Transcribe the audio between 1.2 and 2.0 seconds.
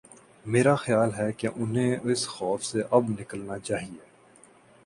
کہ انہیں